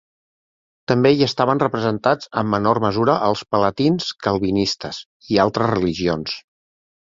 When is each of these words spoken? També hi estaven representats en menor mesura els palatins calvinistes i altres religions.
També 0.91 1.11
hi 1.15 1.19
estaven 1.25 1.61
representats 1.63 2.31
en 2.43 2.49
menor 2.55 2.81
mesura 2.87 3.19
els 3.29 3.45
palatins 3.57 4.09
calvinistes 4.29 5.05
i 5.37 5.41
altres 5.47 5.73
religions. 5.77 6.37